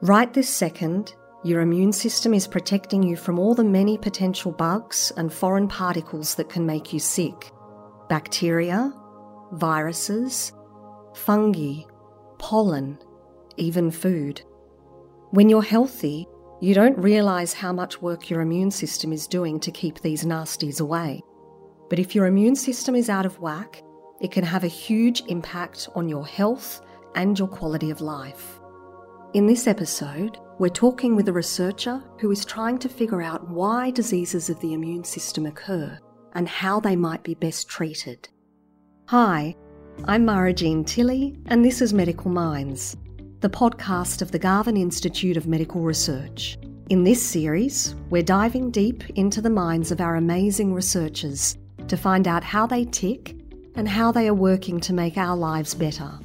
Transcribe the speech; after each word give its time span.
Right 0.00 0.32
this 0.32 0.48
second, 0.48 1.16
your 1.42 1.60
immune 1.60 1.92
system 1.92 2.32
is 2.32 2.46
protecting 2.46 3.02
you 3.02 3.16
from 3.16 3.36
all 3.36 3.52
the 3.52 3.64
many 3.64 3.98
potential 3.98 4.52
bugs 4.52 5.12
and 5.16 5.32
foreign 5.32 5.66
particles 5.66 6.36
that 6.36 6.48
can 6.48 6.64
make 6.64 6.92
you 6.92 7.00
sick 7.00 7.50
bacteria, 8.08 8.92
viruses, 9.52 10.52
fungi, 11.14 11.82
pollen, 12.38 12.96
even 13.56 13.90
food. 13.90 14.40
When 15.30 15.48
you're 15.48 15.62
healthy, 15.62 16.28
you 16.60 16.74
don't 16.74 16.96
realise 16.96 17.52
how 17.52 17.72
much 17.72 18.00
work 18.00 18.30
your 18.30 18.40
immune 18.40 18.70
system 18.70 19.12
is 19.12 19.26
doing 19.26 19.58
to 19.60 19.72
keep 19.72 20.00
these 20.00 20.24
nasties 20.24 20.80
away. 20.80 21.22
But 21.90 21.98
if 21.98 22.14
your 22.14 22.26
immune 22.26 22.56
system 22.56 22.94
is 22.94 23.10
out 23.10 23.26
of 23.26 23.40
whack, 23.40 23.82
it 24.20 24.30
can 24.30 24.44
have 24.44 24.62
a 24.62 24.68
huge 24.68 25.22
impact 25.26 25.88
on 25.96 26.08
your 26.08 26.24
health 26.24 26.82
and 27.16 27.36
your 27.36 27.48
quality 27.48 27.90
of 27.90 28.00
life. 28.00 28.57
In 29.34 29.46
this 29.46 29.66
episode, 29.66 30.38
we're 30.58 30.70
talking 30.70 31.14
with 31.14 31.28
a 31.28 31.32
researcher 31.34 32.02
who 32.18 32.30
is 32.30 32.46
trying 32.46 32.78
to 32.78 32.88
figure 32.88 33.20
out 33.20 33.46
why 33.50 33.90
diseases 33.90 34.48
of 34.48 34.58
the 34.60 34.72
immune 34.72 35.04
system 35.04 35.44
occur 35.44 35.98
and 36.32 36.48
how 36.48 36.80
they 36.80 36.96
might 36.96 37.22
be 37.24 37.34
best 37.34 37.68
treated. 37.68 38.26
Hi, 39.08 39.54
I'm 40.04 40.24
Mara 40.24 40.54
Jean 40.54 40.82
Tilley, 40.82 41.36
and 41.44 41.62
this 41.62 41.82
is 41.82 41.92
Medical 41.92 42.30
Minds, 42.30 42.96
the 43.40 43.50
podcast 43.50 44.22
of 44.22 44.30
the 44.30 44.38
Garvan 44.38 44.78
Institute 44.78 45.36
of 45.36 45.46
Medical 45.46 45.82
Research. 45.82 46.56
In 46.88 47.04
this 47.04 47.22
series, 47.22 47.96
we're 48.08 48.22
diving 48.22 48.70
deep 48.70 49.10
into 49.10 49.42
the 49.42 49.50
minds 49.50 49.92
of 49.92 50.00
our 50.00 50.16
amazing 50.16 50.72
researchers 50.72 51.58
to 51.88 51.98
find 51.98 52.26
out 52.26 52.42
how 52.42 52.66
they 52.66 52.86
tick 52.86 53.36
and 53.74 53.86
how 53.86 54.10
they 54.10 54.26
are 54.26 54.32
working 54.32 54.80
to 54.80 54.94
make 54.94 55.18
our 55.18 55.36
lives 55.36 55.74
better. 55.74 56.18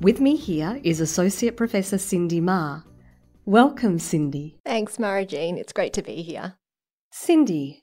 With 0.00 0.20
me 0.20 0.36
here 0.36 0.80
is 0.84 1.00
Associate 1.00 1.56
Professor 1.56 1.98
Cindy 1.98 2.40
Ma. 2.40 2.82
Welcome, 3.44 3.98
Cindy. 3.98 4.60
Thanks, 4.64 4.96
Mara 4.96 5.24
Jean. 5.24 5.58
It's 5.58 5.72
great 5.72 5.92
to 5.94 6.02
be 6.02 6.22
here. 6.22 6.54
Cindy, 7.10 7.82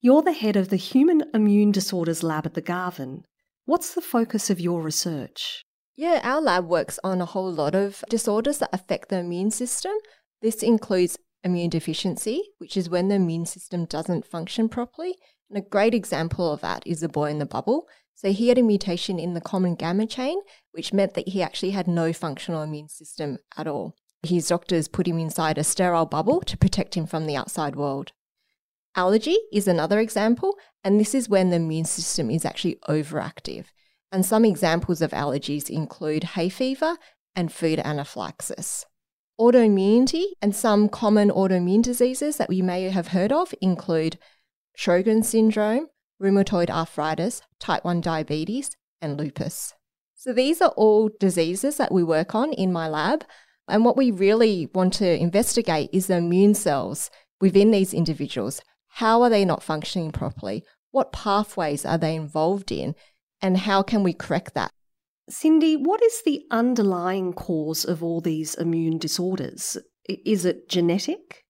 you're 0.00 0.22
the 0.22 0.32
head 0.32 0.54
of 0.54 0.68
the 0.68 0.76
Human 0.76 1.24
Immune 1.34 1.72
Disorders 1.72 2.22
Lab 2.22 2.46
at 2.46 2.54
the 2.54 2.60
Garvan. 2.60 3.24
What's 3.64 3.94
the 3.94 4.00
focus 4.00 4.48
of 4.48 4.60
your 4.60 4.80
research? 4.80 5.64
Yeah, 5.96 6.20
our 6.22 6.40
lab 6.40 6.68
works 6.68 7.00
on 7.02 7.20
a 7.20 7.26
whole 7.26 7.52
lot 7.52 7.74
of 7.74 8.04
disorders 8.08 8.58
that 8.58 8.70
affect 8.72 9.08
the 9.08 9.18
immune 9.18 9.50
system. 9.50 9.94
This 10.42 10.62
includes 10.62 11.18
immune 11.42 11.70
deficiency, 11.70 12.44
which 12.58 12.76
is 12.76 12.88
when 12.88 13.08
the 13.08 13.16
immune 13.16 13.46
system 13.46 13.86
doesn't 13.86 14.24
function 14.24 14.68
properly. 14.68 15.16
And 15.50 15.58
a 15.58 15.68
great 15.68 15.94
example 15.94 16.52
of 16.52 16.60
that 16.60 16.84
is 16.86 17.00
the 17.00 17.08
boy 17.08 17.30
in 17.30 17.40
the 17.40 17.44
bubble. 17.44 17.88
So 18.16 18.32
he 18.32 18.48
had 18.48 18.56
a 18.56 18.62
mutation 18.62 19.18
in 19.18 19.34
the 19.34 19.42
common 19.42 19.74
gamma 19.74 20.06
chain, 20.06 20.40
which 20.72 20.92
meant 20.92 21.12
that 21.14 21.28
he 21.28 21.42
actually 21.42 21.72
had 21.72 21.86
no 21.86 22.14
functional 22.14 22.62
immune 22.62 22.88
system 22.88 23.38
at 23.58 23.66
all. 23.66 23.94
His 24.22 24.48
doctors 24.48 24.88
put 24.88 25.06
him 25.06 25.18
inside 25.18 25.58
a 25.58 25.64
sterile 25.64 26.06
bubble 26.06 26.40
to 26.40 26.56
protect 26.56 26.94
him 26.94 27.06
from 27.06 27.26
the 27.26 27.36
outside 27.36 27.76
world. 27.76 28.12
Allergy 28.96 29.36
is 29.52 29.68
another 29.68 30.00
example, 30.00 30.56
and 30.82 30.98
this 30.98 31.14
is 31.14 31.28
when 31.28 31.50
the 31.50 31.56
immune 31.56 31.84
system 31.84 32.30
is 32.30 32.46
actually 32.46 32.78
overactive. 32.88 33.66
And 34.10 34.24
some 34.24 34.46
examples 34.46 35.02
of 35.02 35.10
allergies 35.10 35.68
include 35.68 36.24
hay 36.24 36.48
fever 36.48 36.96
and 37.34 37.52
food 37.52 37.80
anaphylaxis. 37.80 38.86
Autoimmunity 39.38 40.24
and 40.40 40.56
some 40.56 40.88
common 40.88 41.28
autoimmune 41.28 41.82
diseases 41.82 42.38
that 42.38 42.48
we 42.48 42.62
may 42.62 42.84
have 42.84 43.08
heard 43.08 43.30
of 43.30 43.54
include 43.60 44.18
Sjogren's 44.74 45.28
syndrome, 45.28 45.88
rheumatoid 46.20 46.70
arthritis, 46.70 47.42
type 47.58 47.84
1 47.84 48.00
diabetes, 48.00 48.70
and 49.00 49.18
lupus. 49.18 49.74
So 50.14 50.32
these 50.32 50.60
are 50.60 50.72
all 50.76 51.10
diseases 51.20 51.76
that 51.76 51.92
we 51.92 52.02
work 52.02 52.34
on 52.34 52.52
in 52.52 52.72
my 52.72 52.88
lab. 52.88 53.24
And 53.68 53.84
what 53.84 53.96
we 53.96 54.10
really 54.10 54.68
want 54.74 54.94
to 54.94 55.20
investigate 55.20 55.90
is 55.92 56.06
the 56.06 56.16
immune 56.16 56.54
cells 56.54 57.10
within 57.40 57.70
these 57.70 57.92
individuals. 57.92 58.60
How 58.88 59.22
are 59.22 59.30
they 59.30 59.44
not 59.44 59.62
functioning 59.62 60.12
properly? 60.12 60.64
What 60.90 61.12
pathways 61.12 61.84
are 61.84 61.98
they 61.98 62.14
involved 62.14 62.72
in? 62.72 62.94
And 63.42 63.58
how 63.58 63.82
can 63.82 64.02
we 64.02 64.12
correct 64.12 64.54
that? 64.54 64.70
Cindy, 65.28 65.76
what 65.76 66.02
is 66.02 66.22
the 66.24 66.44
underlying 66.50 67.32
cause 67.32 67.84
of 67.84 68.02
all 68.02 68.20
these 68.20 68.54
immune 68.54 68.98
disorders? 68.98 69.76
Is 70.08 70.44
it 70.44 70.68
genetic? 70.68 71.44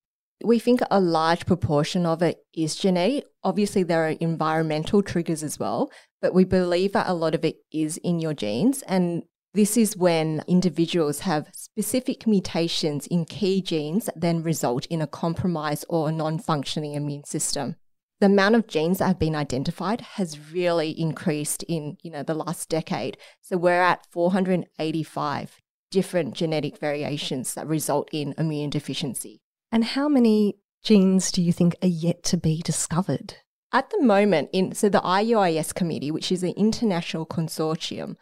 We 0.44 0.58
think 0.58 0.80
a 0.90 1.00
large 1.00 1.46
proportion 1.46 2.04
of 2.04 2.22
it 2.22 2.38
is 2.54 2.76
genetic. 2.76 3.24
Obviously, 3.42 3.82
there 3.82 4.06
are 4.06 4.10
environmental 4.10 5.02
triggers 5.02 5.42
as 5.42 5.58
well, 5.58 5.90
but 6.20 6.34
we 6.34 6.44
believe 6.44 6.92
that 6.92 7.08
a 7.08 7.14
lot 7.14 7.34
of 7.34 7.44
it 7.44 7.56
is 7.72 7.96
in 7.98 8.20
your 8.20 8.34
genes. 8.34 8.82
And 8.82 9.22
this 9.54 9.76
is 9.76 9.96
when 9.96 10.42
individuals 10.46 11.20
have 11.20 11.48
specific 11.52 12.26
mutations 12.26 13.06
in 13.06 13.24
key 13.24 13.62
genes 13.62 14.04
that 14.06 14.20
then 14.20 14.42
result 14.42 14.86
in 14.86 15.00
a 15.00 15.06
compromised 15.06 15.86
or 15.88 16.12
non 16.12 16.38
functioning 16.38 16.94
immune 16.94 17.24
system 17.24 17.76
the 18.20 18.26
amount 18.26 18.54
of 18.54 18.66
genes 18.66 18.98
that 18.98 19.06
have 19.06 19.18
been 19.18 19.34
identified 19.34 20.00
has 20.00 20.52
really 20.52 20.90
increased 20.90 21.62
in 21.64 21.96
you 22.02 22.10
know 22.10 22.22
the 22.22 22.34
last 22.34 22.68
decade 22.68 23.16
so 23.40 23.56
we're 23.56 23.82
at 23.82 24.06
485 24.10 25.60
different 25.90 26.34
genetic 26.34 26.78
variations 26.78 27.54
that 27.54 27.66
result 27.66 28.08
in 28.12 28.34
immune 28.38 28.70
deficiency 28.70 29.40
and 29.70 29.84
how 29.84 30.08
many 30.08 30.56
genes 30.82 31.30
do 31.30 31.42
you 31.42 31.52
think 31.52 31.74
are 31.82 31.88
yet 31.88 32.22
to 32.22 32.36
be 32.36 32.62
discovered 32.62 33.34
at 33.72 33.90
the 33.90 34.02
moment 34.02 34.48
in 34.52 34.74
so 34.74 34.88
the 34.88 35.00
IUIS 35.00 35.74
committee 35.74 36.10
which 36.10 36.30
is 36.30 36.42
an 36.42 36.54
international 36.56 37.26
consortium 37.26 38.16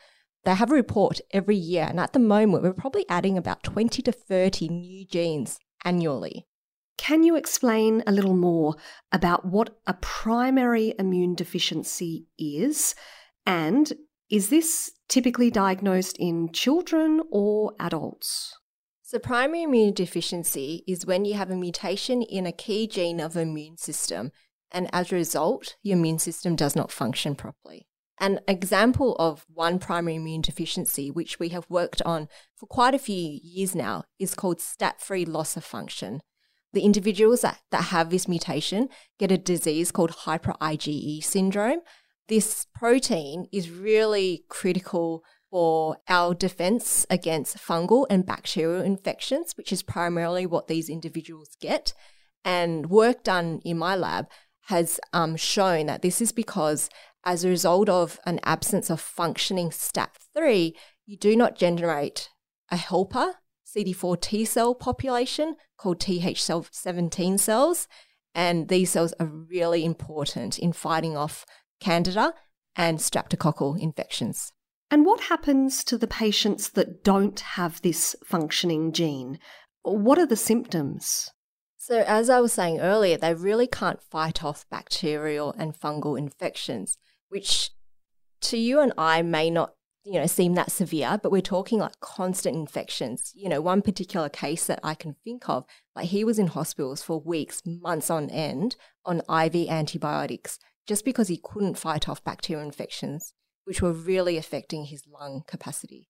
they 0.44 0.54
have 0.54 0.70
a 0.70 0.74
report 0.74 1.20
every 1.32 1.56
year 1.56 1.86
and 1.88 2.00
at 2.00 2.12
the 2.12 2.18
moment 2.18 2.62
we're 2.62 2.72
probably 2.72 3.04
adding 3.08 3.36
about 3.36 3.62
20 3.62 4.02
to 4.02 4.12
30 4.12 4.68
new 4.68 5.06
genes 5.06 5.58
annually 5.84 6.46
can 6.96 7.22
you 7.22 7.36
explain 7.36 8.02
a 8.06 8.12
little 8.12 8.36
more 8.36 8.76
about 9.12 9.44
what 9.44 9.76
a 9.86 9.94
primary 9.94 10.94
immune 10.98 11.34
deficiency 11.34 12.26
is? 12.38 12.94
And 13.44 13.92
is 14.30 14.48
this 14.48 14.92
typically 15.08 15.50
diagnosed 15.50 16.16
in 16.18 16.52
children 16.52 17.20
or 17.30 17.72
adults? 17.80 18.54
So, 19.14 19.20
primary 19.20 19.62
immune 19.62 19.94
deficiency 19.94 20.82
is 20.88 21.06
when 21.06 21.24
you 21.24 21.34
have 21.34 21.48
a 21.48 21.54
mutation 21.54 22.20
in 22.20 22.46
a 22.46 22.52
key 22.52 22.88
gene 22.88 23.20
of 23.20 23.34
the 23.34 23.42
immune 23.42 23.76
system, 23.76 24.32
and 24.72 24.90
as 24.92 25.12
a 25.12 25.14
result, 25.14 25.76
your 25.84 25.96
immune 25.96 26.18
system 26.18 26.56
does 26.56 26.74
not 26.74 26.90
function 26.90 27.36
properly. 27.36 27.86
An 28.18 28.40
example 28.48 29.14
of 29.20 29.46
one 29.48 29.78
primary 29.78 30.16
immune 30.16 30.40
deficiency, 30.40 31.12
which 31.12 31.38
we 31.38 31.50
have 31.50 31.64
worked 31.70 32.02
on 32.02 32.26
for 32.56 32.66
quite 32.66 32.92
a 32.92 32.98
few 32.98 33.38
years 33.40 33.76
now, 33.76 34.02
is 34.18 34.34
called 34.34 34.58
STAT3 34.58 35.28
loss 35.28 35.56
of 35.56 35.62
function 35.62 36.20
the 36.72 36.82
individuals 36.82 37.42
that, 37.42 37.60
that 37.70 37.84
have 37.84 38.10
this 38.10 38.26
mutation 38.26 38.88
get 39.20 39.30
a 39.30 39.38
disease 39.38 39.92
called 39.92 40.10
hyper 40.10 40.54
IgE 40.60 41.22
syndrome. 41.22 41.82
This 42.26 42.66
protein 42.74 43.46
is 43.52 43.70
really 43.70 44.42
critical 44.48 45.22
for 45.54 45.98
our 46.08 46.34
defense 46.34 47.06
against 47.08 47.58
fungal 47.58 48.06
and 48.10 48.26
bacterial 48.26 48.82
infections, 48.82 49.56
which 49.56 49.72
is 49.72 49.84
primarily 49.84 50.44
what 50.44 50.66
these 50.66 50.88
individuals 50.88 51.56
get. 51.60 51.92
And 52.44 52.90
work 52.90 53.22
done 53.22 53.60
in 53.64 53.78
my 53.78 53.94
lab 53.94 54.26
has 54.62 54.98
um, 55.12 55.36
shown 55.36 55.86
that 55.86 56.02
this 56.02 56.20
is 56.20 56.32
because, 56.32 56.90
as 57.24 57.44
a 57.44 57.48
result 57.48 57.88
of 57.88 58.18
an 58.26 58.40
absence 58.42 58.90
of 58.90 59.00
functioning 59.00 59.70
STAT3, 59.70 60.72
you 61.06 61.16
do 61.16 61.36
not 61.36 61.56
generate 61.56 62.30
a 62.72 62.76
helper 62.76 63.34
CD4 63.64 64.20
T 64.20 64.44
cell 64.44 64.74
population 64.74 65.54
called 65.76 66.00
Th17 66.00 67.38
cells. 67.38 67.86
And 68.34 68.66
these 68.66 68.90
cells 68.90 69.14
are 69.20 69.26
really 69.26 69.84
important 69.84 70.58
in 70.58 70.72
fighting 70.72 71.16
off 71.16 71.46
candida 71.78 72.34
and 72.74 72.98
streptococcal 72.98 73.80
infections. 73.80 74.50
And 74.94 75.04
what 75.04 75.22
happens 75.22 75.82
to 75.86 75.98
the 75.98 76.06
patients 76.06 76.68
that 76.70 77.02
don't 77.02 77.40
have 77.40 77.82
this 77.82 78.14
functioning 78.24 78.92
gene? 78.92 79.40
What 79.82 80.20
are 80.20 80.26
the 80.26 80.36
symptoms? 80.36 81.32
So, 81.76 82.04
as 82.06 82.30
I 82.30 82.38
was 82.38 82.52
saying 82.52 82.78
earlier, 82.78 83.16
they 83.16 83.34
really 83.34 83.66
can't 83.66 84.00
fight 84.00 84.44
off 84.44 84.66
bacterial 84.70 85.52
and 85.58 85.74
fungal 85.74 86.16
infections, 86.16 86.96
which 87.28 87.70
to 88.42 88.56
you 88.56 88.78
and 88.78 88.92
I 88.96 89.22
may 89.22 89.50
not 89.50 89.72
you 90.04 90.12
know, 90.12 90.26
seem 90.26 90.54
that 90.54 90.70
severe, 90.70 91.18
but 91.20 91.32
we're 91.32 91.42
talking 91.42 91.80
like 91.80 91.98
constant 91.98 92.54
infections. 92.54 93.32
You 93.34 93.48
know, 93.48 93.60
one 93.60 93.82
particular 93.82 94.28
case 94.28 94.64
that 94.66 94.78
I 94.84 94.94
can 94.94 95.16
think 95.24 95.48
of, 95.48 95.64
like 95.96 96.10
he 96.10 96.22
was 96.22 96.38
in 96.38 96.46
hospitals 96.46 97.02
for 97.02 97.18
weeks, 97.18 97.62
months 97.66 98.10
on 98.10 98.30
end 98.30 98.76
on 99.04 99.22
IV 99.28 99.68
antibiotics 99.68 100.60
just 100.86 101.04
because 101.04 101.26
he 101.26 101.40
couldn't 101.42 101.78
fight 101.78 102.08
off 102.08 102.22
bacterial 102.22 102.64
infections, 102.64 103.32
which 103.64 103.82
were 103.82 103.92
really 103.92 104.36
affecting 104.36 104.86
his 104.86 105.04
lung 105.06 105.42
capacity. 105.46 106.08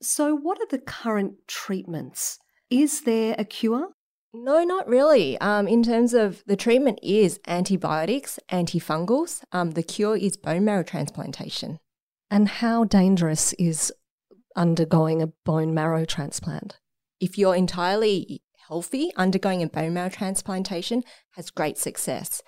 So, 0.00 0.34
what 0.34 0.58
are 0.60 0.66
the 0.70 0.78
current 0.78 1.34
treatments? 1.46 2.38
Is 2.70 3.02
there 3.02 3.34
a 3.38 3.44
cure? 3.44 3.88
No, 4.32 4.62
not 4.62 4.86
really. 4.86 5.38
Um, 5.40 5.66
in 5.66 5.82
terms 5.82 6.12
of 6.14 6.42
the 6.46 6.56
treatment 6.56 6.98
is 7.02 7.40
antibiotics, 7.46 8.38
antifungals. 8.52 9.42
Um, 9.52 9.72
the 9.72 9.82
cure 9.82 10.16
is 10.16 10.36
bone 10.36 10.64
marrow 10.64 10.82
transplantation. 10.82 11.78
And 12.30 12.48
how 12.48 12.84
dangerous 12.84 13.54
is 13.54 13.92
undergoing 14.54 15.22
a 15.22 15.32
bone 15.44 15.72
marrow 15.72 16.04
transplant? 16.04 16.78
if 17.20 17.38
you're 17.38 17.56
entirely 17.56 18.42
healthy, 18.68 19.10
undergoing 19.16 19.62
a 19.62 19.68
bone 19.68 19.94
marrow 19.94 20.10
transplantation 20.10 21.02
has 21.32 21.50
great 21.50 21.78
success. 21.78 22.42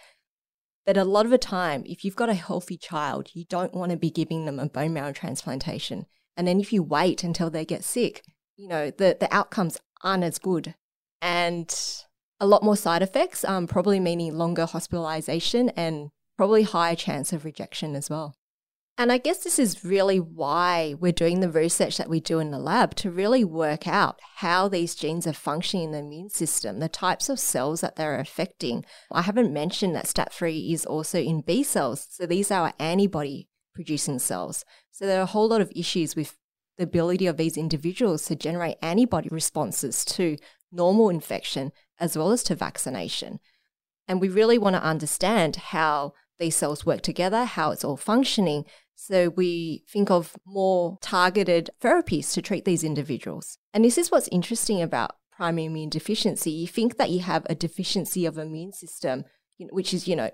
But 0.91 0.97
a 0.97 1.05
lot 1.05 1.25
of 1.25 1.31
the 1.31 1.39
time, 1.39 1.85
if 1.87 2.05
you've 2.05 2.17
got 2.17 2.31
a 2.31 2.35
healthy 2.35 2.77
child, 2.77 3.31
you 3.33 3.45
don't 3.45 3.73
want 3.73 3.93
to 3.93 3.97
be 3.97 4.11
giving 4.11 4.45
them 4.45 4.59
a 4.59 4.69
bone 4.69 4.93
marrow 4.93 5.13
transplantation. 5.13 6.07
And 6.37 6.49
then 6.49 6.59
if 6.59 6.73
you 6.73 6.83
wait 6.83 7.23
until 7.23 7.49
they 7.49 7.65
get 7.65 7.85
sick, 7.85 8.25
you 8.57 8.67
know, 8.67 8.91
the, 8.91 9.17
the 9.21 9.33
outcomes 9.33 9.79
aren't 10.03 10.25
as 10.25 10.41
good. 10.41 10.75
And 11.23 11.73
a 12.41 12.47
lot 12.49 12.65
more 12.65 12.77
side 12.77 13.03
effects, 13.03 13.45
um, 13.45 13.69
probably 13.69 14.01
meaning 14.01 14.37
longer 14.37 14.67
hospitalization 14.67 15.69
and 15.77 16.11
probably 16.37 16.65
higher 16.65 16.97
chance 16.97 17.33
of 17.33 17.45
rejection 17.45 17.95
as 17.95 18.11
well. 18.11 18.35
And 19.01 19.11
I 19.11 19.17
guess 19.17 19.39
this 19.39 19.59
is 19.59 19.83
really 19.83 20.21
why 20.21 20.95
we're 21.01 21.11
doing 21.11 21.41
the 21.41 21.49
research 21.49 21.97
that 21.97 22.11
we 22.11 22.21
do 22.21 22.39
in 22.39 22.51
the 22.51 22.59
lab 22.59 22.95
to 22.97 23.11
really 23.11 23.45
work 23.45 23.89
out 23.89 24.21
how 24.37 24.69
these 24.69 24.95
genes 24.95 25.27
are 25.27 25.33
functioning 25.33 25.87
in 25.87 25.93
the 25.93 26.01
immune 26.01 26.29
system, 26.29 26.81
the 26.81 26.89
types 26.91 27.31
of 27.31 27.41
cells 27.41 27.81
that 27.81 27.97
they're 27.97 28.21
affecting. 28.21 28.85
I 29.11 29.23
haven't 29.23 29.55
mentioned 29.55 29.97
that 29.97 30.05
STAT3 30.05 30.75
is 30.75 30.85
also 30.85 31.19
in 31.19 31.41
B 31.41 31.63
cells. 31.63 32.09
So 32.11 32.27
these 32.27 32.51
are 32.51 32.75
antibody 32.79 33.49
producing 33.75 34.19
cells. 34.19 34.67
So 34.91 35.07
there 35.07 35.21
are 35.21 35.23
a 35.23 35.27
whole 35.27 35.49
lot 35.49 35.63
of 35.63 35.73
issues 35.75 36.15
with 36.15 36.37
the 36.77 36.85
ability 36.85 37.27
of 37.27 37.39
these 37.39 37.57
individuals 37.57 38.27
to 38.27 38.37
generate 38.37 38.77
antibody 38.83 39.31
responses 39.31 40.05
to 40.05 40.37
normal 40.71 41.09
infection 41.09 41.73
as 41.99 42.19
well 42.19 42.33
as 42.33 42.43
to 42.43 42.55
vaccination. 42.55 43.41
And 44.07 44.21
we 44.21 44.29
really 44.29 44.59
want 44.59 44.77
to 44.77 44.85
understand 44.85 45.57
how 45.57 46.13
these 46.41 46.57
cells 46.57 46.85
work 46.85 47.03
together, 47.03 47.45
how 47.45 47.71
it's 47.71 47.85
all 47.85 47.97
functioning, 47.97 48.65
so 48.97 49.31
we 49.31 49.85
think 49.89 50.11
of 50.11 50.37
more 50.45 50.99
targeted 51.01 51.71
therapies 51.81 52.35
to 52.35 52.43
treat 52.43 52.65
these 52.65 52.85
individuals. 52.85 53.57
And 53.73 53.85
this 53.85 53.97
is 53.97 54.11
what's 54.11 54.29
interesting 54.29 54.83
about 54.83 55.13
primary 55.33 55.67
immune 55.67 55.89
deficiency. 55.89 56.51
You 56.51 56.67
think 56.67 56.99
that 56.99 57.11
you 57.11 57.21
have 57.21 57.47
a 57.49 57.55
deficiency 57.55 58.27
of 58.27 58.37
immune 58.37 58.73
system, 58.73 59.25
which 59.71 59.95
is, 59.95 60.07
you 60.07 60.17
know, 60.17 60.31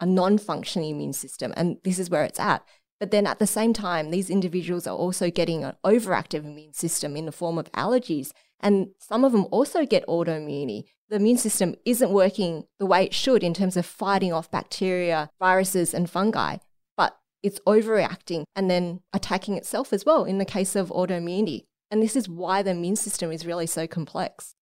a 0.00 0.06
non-functioning 0.06 0.90
immune 0.90 1.12
system, 1.12 1.52
and 1.56 1.76
this 1.84 1.98
is 1.98 2.10
where 2.10 2.24
it's 2.24 2.40
at. 2.40 2.64
But 3.00 3.10
then 3.10 3.26
at 3.26 3.38
the 3.38 3.46
same 3.46 3.72
time, 3.72 4.10
these 4.10 4.30
individuals 4.30 4.86
are 4.86 4.96
also 4.96 5.30
getting 5.30 5.64
an 5.64 5.76
overactive 5.84 6.44
immune 6.44 6.74
system 6.74 7.16
in 7.16 7.26
the 7.26 7.32
form 7.32 7.58
of 7.58 7.70
allergies. 7.72 8.32
And 8.60 8.88
some 8.98 9.24
of 9.24 9.32
them 9.32 9.46
also 9.50 9.86
get 9.86 10.06
autoimmunity. 10.06 10.84
The 11.08 11.16
immune 11.16 11.38
system 11.38 11.76
isn't 11.84 12.10
working 12.10 12.64
the 12.78 12.86
way 12.86 13.04
it 13.04 13.14
should 13.14 13.44
in 13.44 13.54
terms 13.54 13.76
of 13.76 13.86
fighting 13.86 14.32
off 14.32 14.50
bacteria, 14.50 15.30
viruses, 15.38 15.94
and 15.94 16.10
fungi 16.10 16.56
but 16.98 17.16
it's 17.42 17.60
overreacting 17.60 18.44
and 18.54 18.70
then 18.70 19.00
attacking 19.12 19.56
itself 19.56 19.92
as 19.92 20.04
well 20.04 20.24
in 20.24 20.38
the 20.38 20.44
case 20.44 20.76
of 20.76 20.90
autoimmunity. 20.90 21.64
And 21.90 22.02
this 22.02 22.16
is 22.16 22.28
why 22.28 22.62
the 22.62 22.72
immune 22.72 22.96
system 22.96 23.32
is 23.32 23.46
really 23.46 23.66
so 23.66 23.86
complex. 23.86 24.54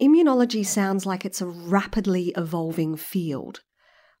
Immunology 0.00 0.64
sounds 0.64 1.06
like 1.06 1.24
it's 1.24 1.40
a 1.40 1.46
rapidly 1.46 2.32
evolving 2.36 2.96
field. 2.96 3.62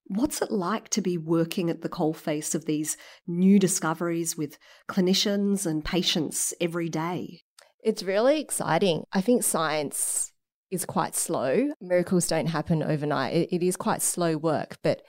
What's 0.06 0.42
it 0.42 0.50
like 0.50 0.90
to 0.90 1.00
be 1.00 1.16
working 1.16 1.70
at 1.70 1.80
the 1.80 1.88
coalface 1.88 2.54
of 2.54 2.66
these 2.66 2.96
new 3.26 3.58
discoveries 3.58 4.36
with 4.36 4.58
clinicians 4.88 5.66
and 5.66 5.84
patients 5.84 6.52
every 6.60 6.88
day? 6.88 7.40
It's 7.82 8.02
really 8.02 8.40
exciting. 8.40 9.04
I 9.12 9.20
think 9.20 9.42
science 9.42 10.32
is 10.70 10.84
quite 10.84 11.14
slow. 11.14 11.72
Miracles 11.80 12.26
don't 12.26 12.46
happen 12.46 12.82
overnight. 12.82 13.34
it, 13.34 13.48
it 13.52 13.62
is 13.62 13.76
quite 13.76 14.02
slow 14.02 14.36
work, 14.36 14.78
but 14.82 15.02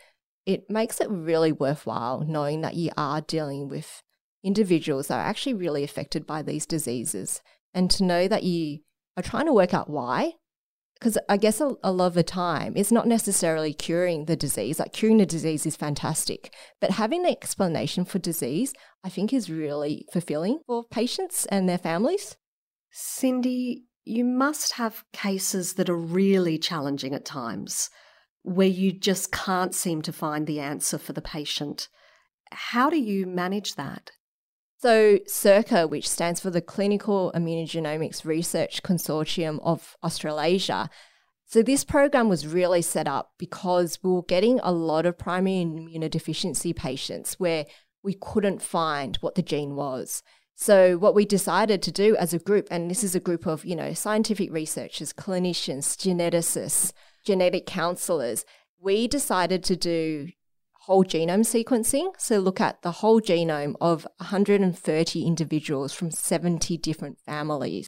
it 0.46 0.70
makes 0.70 1.02
it 1.02 1.10
really 1.10 1.52
worthwhile 1.52 2.24
knowing 2.26 2.62
that 2.62 2.76
you 2.76 2.92
are 2.96 3.22
dealing 3.22 3.68
with 3.68 4.04
individuals 4.44 5.08
that 5.08 5.20
are 5.20 5.28
actually 5.28 5.56
really 5.56 5.84
affected 5.84 6.28
by 6.28 6.42
these 6.42 6.66
diseases 6.66 7.42
and 7.74 7.90
to 7.92 8.04
know 8.04 8.28
that 8.28 8.44
you 8.44 8.80
are 9.18 9.24
trying 9.24 9.48
to 9.48 9.54
work 9.54 9.74
out 9.74 9.90
why. 9.90 10.34
Because 11.00 11.18
I 11.28 11.38
guess 11.38 11.60
a, 11.60 11.76
a, 11.84 11.92
lot 11.92 12.08
of 12.08 12.14
the 12.14 12.24
time, 12.24 12.74
it's 12.76 12.92
not 12.92 13.08
necessarily 13.08 13.74
curing 13.74 14.26
the 14.26 14.36
disease. 14.36 14.80
Like 14.80 14.94
curing 14.94 15.18
the 15.18 15.26
disease 15.26 15.66
is 15.66 15.76
fantastic, 15.76 16.54
but 16.80 16.92
having 16.92 17.24
the 17.24 17.32
explanation 17.32 18.06
for 18.06 18.18
disease, 18.18 18.74
I 19.04 19.10
think, 19.10 19.34
is 19.34 19.50
really 19.50 20.06
fulfilling 20.14 20.60
for 20.66 20.86
patients 20.90 21.46
and 21.48 21.68
their 21.68 21.78
families. 21.78 22.38
Cindy, 22.92 23.86
you 24.06 24.24
must 24.24 24.74
have 24.74 25.04
cases 25.12 25.74
that 25.74 25.90
are 25.90 25.98
really 25.98 26.58
challenging 26.58 27.14
at 27.14 27.26
times 27.26 27.90
where 28.44 28.68
you 28.68 28.94
just 28.94 29.32
can't 29.32 29.74
seem 29.74 30.02
to 30.04 30.14
find 30.14 30.46
the 30.46 30.60
answer 30.60 30.98
for 30.98 31.14
the 31.14 31.22
patient. 31.22 31.90
How 32.52 32.90
do 32.90 32.98
you 32.98 33.26
manage 33.26 33.76
that? 33.76 34.12
So, 34.86 35.18
CIRCA, 35.28 35.90
which 35.90 36.08
stands 36.08 36.40
for 36.40 36.52
the 36.52 36.62
Clinical 36.62 37.32
Immunogenomics 37.34 38.24
Research 38.24 38.84
Consortium 38.84 39.60
of 39.64 39.98
Australasia, 40.04 40.92
so 41.48 41.64
this 41.64 41.84
program 41.84 42.30
was 42.30 42.46
really 42.46 42.84
set 42.84 43.08
up 43.08 43.32
because 43.40 43.98
we 44.04 44.12
were 44.12 44.22
getting 44.22 44.60
a 44.62 44.72
lot 44.72 45.08
of 45.08 45.18
primary 45.18 45.66
immunodeficiency 45.66 46.76
patients 46.76 47.40
where 47.40 47.66
we 48.04 48.14
couldn't 48.14 48.62
find 48.62 49.16
what 49.22 49.34
the 49.34 49.42
gene 49.42 49.76
was. 49.76 50.22
So 50.54 51.00
what 51.00 51.16
we 51.16 51.26
decided 51.26 51.82
to 51.82 51.92
do 51.92 52.16
as 52.18 52.32
a 52.32 52.38
group, 52.38 52.68
and 52.70 52.92
this 52.92 53.04
is 53.04 53.16
a 53.16 53.20
group 53.20 53.48
of, 53.48 53.66
you 53.66 53.76
know, 53.76 53.94
scientific 53.94 54.54
researchers, 54.54 55.14
clinicians, 55.14 55.98
geneticists, 55.98 56.94
genetic 57.26 57.66
counselors, 57.66 58.46
we 58.80 59.08
decided 59.08 59.64
to 59.64 59.76
do 59.76 60.28
whole 60.86 61.04
genome 61.04 61.42
sequencing. 61.42 62.14
So, 62.18 62.38
look 62.38 62.62
at 62.62 62.84
the 62.84 62.92
whole 62.92 63.20
genome 63.20 63.76
of 63.82 64.08
130 64.18 65.26
individuals 65.26 65.94
from 65.94 66.12
70 66.12 66.78
different 66.78 67.18
families. 67.26 67.88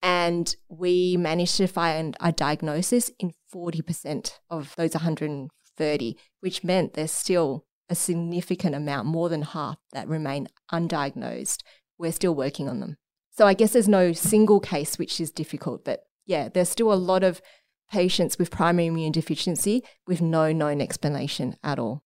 And 0.00 0.54
we 0.68 1.16
managed 1.16 1.56
to 1.56 1.66
find 1.66 2.16
a 2.20 2.30
diagnosis 2.30 3.10
in 3.18 3.32
40% 3.52 4.38
of 4.48 4.74
those 4.76 4.94
130, 4.94 6.16
which 6.38 6.62
meant 6.62 6.94
there's 6.94 7.10
still 7.10 7.66
a 7.88 7.96
significant 7.96 8.76
amount, 8.76 9.08
more 9.08 9.28
than 9.28 9.42
half, 9.42 9.78
that 9.92 10.06
remain 10.06 10.46
undiagnosed. 10.72 11.62
We're 11.98 12.12
still 12.12 12.34
working 12.34 12.68
on 12.68 12.78
them. 12.78 12.96
So, 13.32 13.48
I 13.48 13.54
guess 13.54 13.72
there's 13.72 13.88
no 13.88 14.12
single 14.12 14.60
case 14.60 14.98
which 14.98 15.20
is 15.20 15.32
difficult, 15.32 15.84
but 15.84 16.04
yeah, 16.26 16.48
there's 16.48 16.68
still 16.68 16.92
a 16.92 16.94
lot 16.94 17.24
of 17.24 17.42
patients 17.90 18.38
with 18.38 18.52
primary 18.52 18.86
immune 18.86 19.10
deficiency 19.10 19.82
with 20.06 20.20
no 20.22 20.52
known 20.52 20.80
explanation 20.80 21.56
at 21.64 21.80
all. 21.80 22.04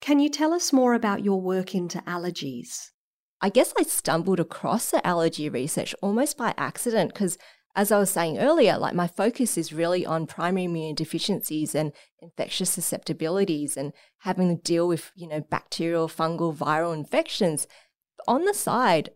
Can 0.00 0.18
you 0.18 0.28
tell 0.28 0.52
us 0.52 0.72
more 0.72 0.94
about 0.94 1.24
your 1.24 1.40
work 1.40 1.74
into 1.74 1.98
allergies? 2.00 2.90
I 3.40 3.48
guess 3.48 3.72
I 3.78 3.82
stumbled 3.82 4.40
across 4.40 4.90
the 4.90 5.06
allergy 5.06 5.48
research 5.48 5.94
almost 6.02 6.38
by 6.38 6.54
accident 6.56 7.12
because 7.12 7.36
as 7.76 7.92
I 7.92 7.98
was 7.98 8.10
saying 8.10 8.38
earlier, 8.38 8.78
like 8.78 8.94
my 8.94 9.06
focus 9.06 9.58
is 9.58 9.72
really 9.72 10.06
on 10.06 10.26
primary 10.26 10.64
immune 10.64 10.94
deficiencies 10.94 11.74
and 11.74 11.92
infectious 12.22 12.70
susceptibilities 12.70 13.76
and 13.76 13.92
having 14.20 14.48
to 14.48 14.62
deal 14.62 14.88
with, 14.88 15.12
you 15.14 15.28
know, 15.28 15.42
bacterial, 15.42 16.08
fungal, 16.08 16.56
viral 16.56 16.94
infections. 16.94 17.66
On 18.26 18.46
the 18.46 18.54
side, 18.54 19.10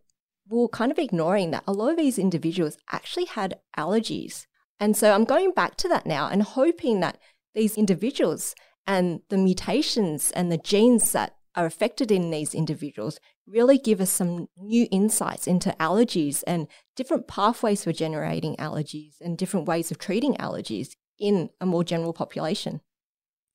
we 0.46 0.62
are 0.62 0.68
kind 0.68 0.92
of 0.92 0.98
ignoring 0.98 1.52
that 1.52 1.64
a 1.66 1.72
lot 1.72 1.92
of 1.92 1.96
these 1.96 2.18
individuals 2.18 2.76
actually 2.92 3.24
had 3.24 3.58
allergies. 3.78 4.44
And 4.78 4.94
so 4.94 5.14
I'm 5.14 5.24
going 5.24 5.52
back 5.52 5.76
to 5.76 5.88
that 5.88 6.04
now 6.04 6.28
and 6.28 6.42
hoping 6.42 7.00
that 7.00 7.18
these 7.54 7.78
individuals 7.78 8.54
and 8.86 9.20
the 9.28 9.36
mutations 9.36 10.30
and 10.32 10.50
the 10.50 10.58
genes 10.58 11.12
that 11.12 11.36
are 11.56 11.66
affected 11.66 12.10
in 12.10 12.30
these 12.30 12.54
individuals 12.54 13.18
really 13.46 13.78
give 13.78 14.00
us 14.00 14.10
some 14.10 14.48
new 14.56 14.86
insights 14.90 15.46
into 15.46 15.74
allergies 15.80 16.44
and 16.46 16.68
different 16.94 17.26
pathways 17.26 17.84
for 17.84 17.92
generating 17.92 18.56
allergies 18.56 19.14
and 19.20 19.36
different 19.36 19.66
ways 19.66 19.90
of 19.90 19.98
treating 19.98 20.34
allergies 20.36 20.90
in 21.18 21.50
a 21.60 21.66
more 21.66 21.84
general 21.84 22.12
population. 22.12 22.80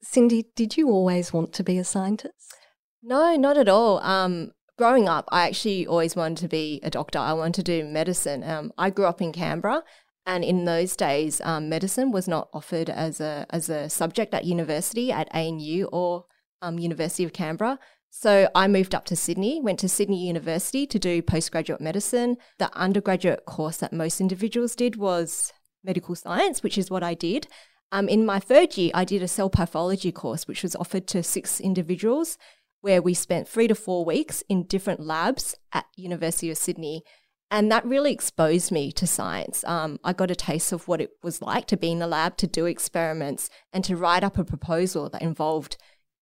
Cindy, 0.02 0.46
did 0.56 0.78
you 0.78 0.90
always 0.90 1.34
want 1.34 1.54
to 1.54 1.64
be 1.64 1.78
a 1.78 1.84
scientist? 1.84 2.54
No, 3.02 3.36
not 3.36 3.58
at 3.58 3.70
all. 3.70 4.00
Um, 4.00 4.52
growing 4.78 5.08
up, 5.08 5.26
I 5.32 5.48
actually 5.48 5.88
always 5.88 6.16
wanted 6.16 6.38
to 6.40 6.48
be 6.48 6.80
a 6.84 6.90
doctor. 6.90 7.20
I 7.20 7.34
wanted 7.34 7.66
to 7.66 7.82
do 7.82 7.88
medicine. 7.88 8.44
Um, 8.44 8.72
I 8.78 8.90
grew 8.90 9.06
up 9.06 9.22
in 9.22 9.32
Canberra 9.32 9.84
and 10.26 10.44
in 10.44 10.66
those 10.66 10.96
days, 10.96 11.40
um, 11.42 11.70
medicine 11.70 12.12
was 12.12 12.28
not 12.28 12.50
offered 12.54 12.90
as 12.90 13.22
a 13.22 13.46
as 13.50 13.70
a 13.70 13.90
subject 13.90 14.34
at 14.34 14.46
university 14.46 15.12
at 15.12 15.34
ANU 15.34 15.86
or 15.92 16.26
um, 16.62 16.80
University 16.80 17.24
of 17.24 17.34
Canberra. 17.34 17.80
So 18.10 18.50
I 18.56 18.68
moved 18.68 18.96
up 18.96 19.06
to 19.06 19.16
Sydney, 19.16 19.60
went 19.62 19.78
to 19.80 19.90
Sydney 19.90 20.26
University 20.26 20.88
to 20.88 20.98
do 20.98 21.22
postgraduate 21.22 21.82
medicine. 21.82 22.38
The 22.60 22.74
undergraduate 22.74 23.46
course 23.46 23.78
that 23.78 23.92
most 23.92 24.22
individuals 24.22 24.76
did 24.76 24.96
was 24.96 25.52
medical 25.84 26.16
science, 26.16 26.64
which 26.64 26.78
is 26.78 26.90
what 26.90 27.04
I 27.04 27.14
did. 27.14 27.48
Um, 27.92 28.08
in 28.08 28.26
my 28.26 28.40
third 28.40 28.78
year, 28.78 28.92
I 28.94 29.06
did 29.06 29.22
a 29.22 29.28
cell 29.28 29.50
pathology 29.50 30.12
course, 30.12 30.48
which 30.48 30.64
was 30.64 30.76
offered 30.78 31.08
to 31.08 31.24
six 31.24 31.60
individuals, 31.60 32.38
where 32.82 33.02
we 33.02 33.14
spent 33.14 33.48
three 33.48 33.68
to 33.68 33.76
four 33.76 34.06
weeks 34.06 34.44
in 34.50 34.64
different 34.64 35.02
labs 35.02 35.56
at 35.74 35.86
University 35.96 36.50
of 36.50 36.58
Sydney 36.58 37.04
and 37.52 37.72
that 37.72 37.86
really 37.86 38.12
exposed 38.12 38.72
me 38.72 38.92
to 38.94 39.08
science. 39.08 39.64
Um, 39.66 40.00
I 40.04 40.14
got 40.14 40.32
a 40.32 40.36
taste 40.36 40.72
of 40.72 40.88
what 40.88 41.02
it 41.02 41.12
was 41.24 41.42
like 41.42 41.68
to 41.68 41.78
be 41.78 41.92
in 41.92 42.00
the 42.00 42.08
lab, 42.08 42.38
to 42.38 42.48
do 42.48 42.66
experiments, 42.66 43.50
and 43.72 43.84
to 43.86 43.96
write 43.96 44.24
up 44.24 44.38
a 44.38 44.44
proposal 44.44 45.10
that 45.10 45.22
involved 45.22 45.78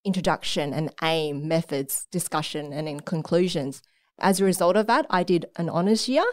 introduction 0.06 0.74
and 0.74 0.94
aim, 1.02 1.48
methods, 1.48 2.08
discussion, 2.12 2.74
and 2.74 2.88
in 2.88 3.00
conclusions. 3.00 3.82
As 4.20 4.40
a 4.40 4.46
result 4.46 4.76
of 4.76 4.88
that, 4.88 5.06
I 5.10 5.24
did 5.24 5.46
an 5.56 5.70
honours 5.70 6.10
year, 6.10 6.26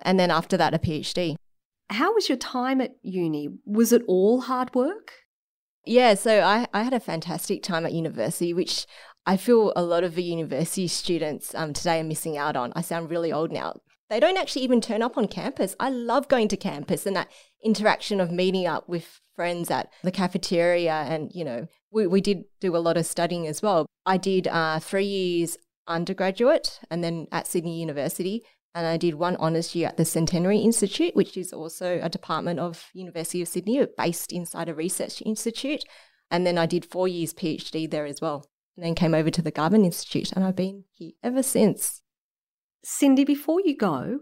and 0.00 0.18
then 0.18 0.30
after 0.30 0.56
that, 0.56 0.74
a 0.74 0.78
PhD. 0.78 1.36
How 1.90 2.12
was 2.12 2.28
your 2.28 2.38
time 2.38 2.80
at 2.80 2.96
uni? 3.02 3.48
Was 3.64 3.92
it 3.92 4.02
all 4.08 4.42
hard 4.42 4.74
work? 4.74 5.12
Yeah, 5.86 6.14
so 6.14 6.40
I, 6.40 6.66
I 6.72 6.82
had 6.82 6.94
a 6.94 7.00
fantastic 7.00 7.62
time 7.62 7.84
at 7.84 7.92
university, 7.92 8.52
which 8.54 8.86
I 9.26 9.36
feel 9.36 9.72
a 9.76 9.82
lot 9.82 10.02
of 10.02 10.14
the 10.14 10.22
university 10.22 10.88
students 10.88 11.54
um, 11.54 11.72
today 11.72 12.00
are 12.00 12.04
missing 12.04 12.36
out 12.36 12.56
on. 12.56 12.72
I 12.74 12.80
sound 12.80 13.10
really 13.10 13.32
old 13.32 13.52
now. 13.52 13.74
They 14.14 14.20
don't 14.20 14.38
actually 14.38 14.62
even 14.62 14.80
turn 14.80 15.02
up 15.02 15.18
on 15.18 15.26
campus. 15.26 15.74
I 15.80 15.90
love 15.90 16.28
going 16.28 16.46
to 16.46 16.56
campus 16.56 17.04
and 17.04 17.16
that 17.16 17.32
interaction 17.64 18.20
of 18.20 18.30
meeting 18.30 18.64
up 18.64 18.88
with 18.88 19.20
friends 19.34 19.72
at 19.72 19.90
the 20.04 20.12
cafeteria. 20.12 20.92
And, 20.92 21.32
you 21.34 21.44
know, 21.44 21.66
we, 21.90 22.06
we 22.06 22.20
did 22.20 22.44
do 22.60 22.76
a 22.76 22.78
lot 22.78 22.96
of 22.96 23.06
studying 23.06 23.48
as 23.48 23.60
well. 23.60 23.86
I 24.06 24.18
did 24.18 24.46
uh, 24.46 24.78
three 24.78 25.04
years 25.04 25.58
undergraduate 25.88 26.78
and 26.92 27.02
then 27.02 27.26
at 27.32 27.48
Sydney 27.48 27.80
University. 27.80 28.44
And 28.72 28.86
I 28.86 28.98
did 28.98 29.16
one 29.16 29.34
honours 29.34 29.74
year 29.74 29.88
at 29.88 29.96
the 29.96 30.04
Centenary 30.04 30.58
Institute, 30.58 31.16
which 31.16 31.36
is 31.36 31.52
also 31.52 31.98
a 32.00 32.08
department 32.08 32.60
of 32.60 32.90
University 32.92 33.42
of 33.42 33.48
Sydney, 33.48 33.84
based 33.98 34.30
inside 34.30 34.68
a 34.68 34.74
research 34.74 35.24
institute. 35.26 35.82
And 36.30 36.46
then 36.46 36.56
I 36.56 36.66
did 36.66 36.84
four 36.84 37.08
years 37.08 37.34
PhD 37.34 37.90
there 37.90 38.06
as 38.06 38.20
well. 38.20 38.46
And 38.76 38.86
then 38.86 38.94
came 38.94 39.12
over 39.12 39.32
to 39.32 39.42
the 39.42 39.50
Garvan 39.50 39.84
Institute, 39.84 40.30
and 40.30 40.44
I've 40.44 40.54
been 40.54 40.84
here 40.92 41.14
ever 41.24 41.42
since. 41.42 42.00
Cindy, 42.84 43.24
before 43.24 43.60
you 43.64 43.76
go, 43.76 44.20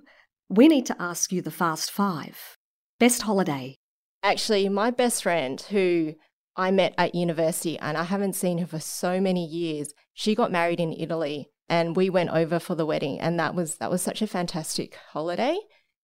we 0.48 0.68
need 0.68 0.86
to 0.86 0.96
ask 1.02 1.32
you 1.32 1.42
the 1.42 1.50
fast 1.50 1.90
five. 1.90 2.56
Best 3.00 3.22
holiday? 3.22 3.76
Actually, 4.22 4.68
my 4.68 4.90
best 4.90 5.24
friend, 5.24 5.60
who 5.60 6.14
I 6.56 6.70
met 6.70 6.94
at 6.96 7.14
university, 7.14 7.76
and 7.78 7.98
I 7.98 8.04
haven't 8.04 8.34
seen 8.34 8.58
her 8.58 8.66
for 8.66 8.78
so 8.78 9.20
many 9.20 9.44
years, 9.44 9.92
she 10.14 10.34
got 10.34 10.52
married 10.52 10.78
in 10.78 10.92
Italy 10.92 11.48
and 11.68 11.96
we 11.96 12.10
went 12.10 12.30
over 12.30 12.58
for 12.58 12.74
the 12.74 12.86
wedding 12.86 13.18
and 13.18 13.40
that 13.40 13.54
was 13.54 13.76
that 13.76 13.90
was 13.90 14.02
such 14.02 14.20
a 14.20 14.26
fantastic 14.26 14.96
holiday 15.12 15.56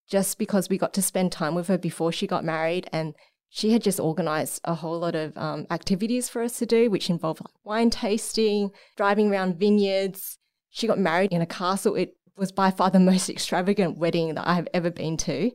just 0.08 0.38
because 0.38 0.68
we 0.68 0.78
got 0.78 0.94
to 0.94 1.02
spend 1.02 1.30
time 1.30 1.54
with 1.54 1.68
her 1.68 1.76
before 1.76 2.10
she 2.10 2.26
got 2.26 2.44
married 2.44 2.88
and 2.92 3.14
she 3.50 3.72
had 3.72 3.82
just 3.82 4.00
organized 4.00 4.60
a 4.64 4.76
whole 4.76 4.98
lot 4.98 5.14
of 5.14 5.36
um, 5.36 5.66
activities 5.70 6.28
for 6.28 6.42
us 6.42 6.58
to 6.58 6.66
do 6.66 6.90
which 6.90 7.10
involved 7.10 7.40
like 7.40 7.54
wine 7.64 7.90
tasting 7.90 8.70
driving 8.96 9.30
around 9.30 9.58
vineyards 9.58 10.38
she 10.70 10.86
got 10.86 10.98
married 10.98 11.32
in 11.32 11.42
a 11.42 11.46
castle 11.46 11.94
it 11.94 12.14
was 12.38 12.52
by 12.52 12.70
far 12.70 12.90
the 12.90 13.00
most 13.12 13.28
extravagant 13.28 13.98
wedding 13.98 14.34
that 14.34 14.46
i 14.46 14.54
have 14.54 14.68
ever 14.72 14.90
been 14.90 15.16
to 15.16 15.50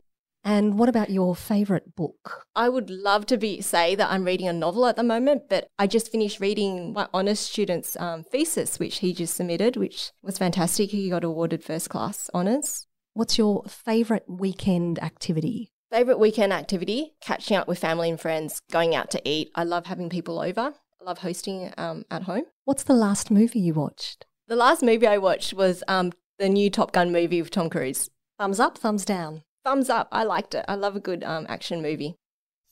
and 0.46 0.78
what 0.78 0.90
about 0.90 1.08
your 1.08 1.34
favourite 1.34 1.96
book? 1.96 2.44
I 2.54 2.68
would 2.68 2.90
love 2.90 3.24
to 3.26 3.38
be 3.38 3.62
say 3.62 3.94
that 3.94 4.10
I'm 4.10 4.24
reading 4.24 4.46
a 4.46 4.52
novel 4.52 4.84
at 4.84 4.96
the 4.96 5.02
moment, 5.02 5.44
but 5.48 5.68
I 5.78 5.86
just 5.86 6.12
finished 6.12 6.38
reading 6.38 6.92
my 6.92 7.08
honours 7.14 7.40
student's 7.40 7.96
um, 7.96 8.24
thesis, 8.24 8.78
which 8.78 8.98
he 8.98 9.14
just 9.14 9.34
submitted, 9.34 9.78
which 9.78 10.12
was 10.22 10.36
fantastic. 10.36 10.90
He 10.90 11.08
got 11.08 11.24
awarded 11.24 11.64
first 11.64 11.88
class 11.88 12.28
honours. 12.34 12.86
What's 13.14 13.38
your 13.38 13.64
favourite 13.66 14.28
weekend 14.28 15.02
activity? 15.02 15.72
Favourite 15.90 16.18
weekend 16.18 16.52
activity? 16.52 17.14
Catching 17.22 17.56
up 17.56 17.66
with 17.66 17.78
family 17.78 18.10
and 18.10 18.20
friends, 18.20 18.60
going 18.70 18.94
out 18.94 19.10
to 19.12 19.22
eat. 19.24 19.50
I 19.54 19.64
love 19.64 19.86
having 19.86 20.10
people 20.10 20.40
over. 20.40 20.74
I 21.00 21.04
love 21.04 21.18
hosting 21.18 21.72
um, 21.78 22.04
at 22.10 22.24
home. 22.24 22.44
What's 22.64 22.82
the 22.82 22.94
last 22.94 23.30
movie 23.30 23.60
you 23.60 23.72
watched? 23.72 24.26
The 24.46 24.56
last 24.56 24.82
movie 24.82 25.06
I 25.06 25.16
watched 25.16 25.54
was 25.54 25.82
um, 25.88 26.12
the 26.38 26.48
new 26.48 26.70
Top 26.70 26.92
Gun 26.92 27.12
movie 27.12 27.40
with 27.40 27.50
Tom 27.50 27.70
Cruise. 27.70 28.10
Thumbs 28.38 28.60
up, 28.60 28.78
thumbs 28.78 29.04
down 29.04 29.42
thumbs 29.64 29.90
up. 29.90 30.08
I 30.12 30.22
liked 30.24 30.54
it. 30.54 30.64
I 30.68 30.74
love 30.74 30.94
a 30.94 31.00
good 31.00 31.24
um, 31.24 31.46
action 31.48 31.82
movie. 31.82 32.14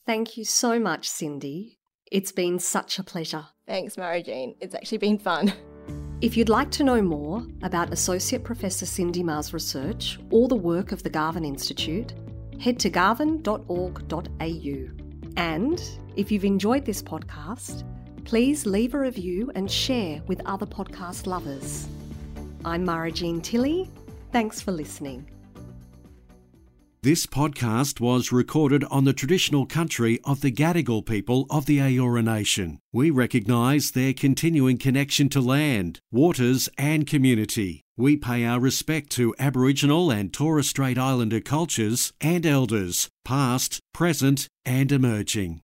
Thank 0.05 0.37
you 0.37 0.45
so 0.45 0.79
much, 0.79 1.09
Cindy. 1.09 1.79
It's 2.11 2.31
been 2.31 2.59
such 2.59 2.99
a 2.99 3.03
pleasure. 3.03 3.47
Thanks, 3.67 3.97
Mara 3.97 4.21
Jean. 4.21 4.55
It's 4.61 4.75
actually 4.75 4.99
been 4.99 5.17
fun. 5.17 5.51
If 6.21 6.37
you'd 6.37 6.47
like 6.47 6.71
to 6.71 6.85
know 6.85 7.01
more 7.01 7.45
about 7.63 7.91
Associate 7.91 8.41
Professor 8.41 8.85
Cindy 8.85 9.21
Ma's 9.23 9.53
research 9.53 10.17
or 10.31 10.47
the 10.47 10.55
work 10.55 10.93
of 10.93 11.03
the 11.03 11.09
Garvan 11.09 11.43
Institute, 11.43 12.13
head 12.61 12.79
to 12.79 12.89
garvan.org.au. 12.89 14.87
And 15.35 15.83
if 16.15 16.31
you've 16.31 16.45
enjoyed 16.45 16.85
this 16.85 17.03
podcast, 17.03 17.83
please 18.23 18.65
leave 18.65 18.93
a 18.93 18.99
review 18.99 19.51
and 19.53 19.69
share 19.69 20.21
with 20.25 20.39
other 20.45 20.65
podcast 20.65 21.27
lovers. 21.27 21.89
I'm 22.65 22.85
Mara 22.85 23.11
Jean 23.11 23.41
Tilley. 23.41 23.89
Thanks 24.31 24.61
for 24.61 24.71
listening. 24.71 25.29
This 27.01 27.25
podcast 27.25 27.99
was 27.99 28.31
recorded 28.31 28.85
on 28.85 29.03
the 29.03 29.11
traditional 29.11 29.65
country 29.65 30.21
of 30.23 30.39
the 30.39 30.53
Gadigal 30.53 31.05
people 31.05 31.45
of 31.49 31.65
the 31.65 31.79
Eora 31.79 32.23
Nation. 32.23 32.79
We 32.93 33.09
recognise 33.09 33.91
their 33.91 34.13
continuing 34.13 34.77
connection 34.77 35.27
to 35.29 35.41
land, 35.41 35.99
waters, 36.13 36.69
and 36.77 37.05
community. 37.05 37.81
We 37.97 38.15
pay 38.15 38.45
our 38.45 38.61
respect 38.61 39.09
to 39.11 39.35
Aboriginal 39.37 40.11
and 40.11 40.31
Torres 40.31 40.69
Strait 40.69 40.97
Islander 40.97 41.41
cultures 41.41 42.13
and 42.21 42.45
elders, 42.45 43.09
past, 43.25 43.81
present, 43.93 44.47
and 44.65 44.89
emerging. 44.89 45.59